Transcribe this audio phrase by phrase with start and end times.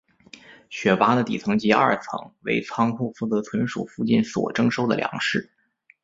[0.71, 5.47] 雪巴的底层及二层为仓库负责存储附近所征收的粮食。